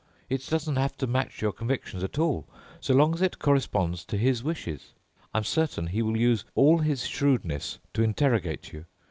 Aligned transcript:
It 0.29 0.47
doesn't 0.49 0.77
have 0.77 0.97
to 0.97 1.05
match 1.05 1.43
your 1.43 1.51
convictions 1.51 2.03
at 2.03 2.17
all, 2.17 2.47
so 2.79 2.95
long 2.95 3.13
as 3.13 3.21
it 3.21 3.37
corresponds 3.37 4.03
to 4.05 4.17
his 4.17 4.43
wishes. 4.43 4.93
I'm 5.31 5.43
certain 5.43 5.85
he 5.85 6.01
will 6.01 6.17
use 6.17 6.43
all 6.55 6.79
his 6.79 7.05
shrewdness 7.05 7.77
to 7.93 8.01
interrogate 8.01 8.73
you. 8.73 8.85